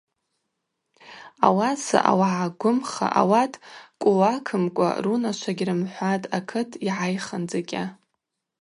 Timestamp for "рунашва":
5.03-5.51